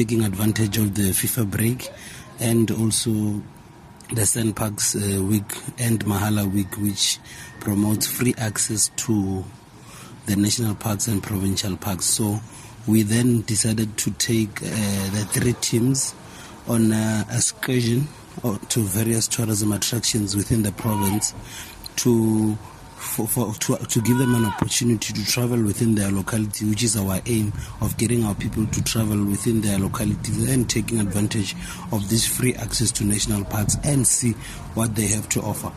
[0.00, 1.90] taking advantage of the FIFA break
[2.38, 3.10] and also
[4.08, 5.44] the SANParks uh, Week
[5.78, 7.18] and Mahala Week, which
[7.60, 9.44] promotes free access to
[10.24, 12.06] the national parks and provincial parks.
[12.06, 12.40] So
[12.86, 14.68] we then decided to take uh,
[15.10, 16.14] the three teams
[16.66, 18.08] on an excursion
[18.42, 21.34] uh, to various tourism attractions within the province
[21.96, 22.56] to
[23.00, 26.96] for, for to, to give them an opportunity to travel within their locality, which is
[26.96, 31.54] our aim of getting our people to travel within their localities and taking advantage
[31.92, 34.32] of this free access to national parks and see
[34.74, 35.68] what they have to offer.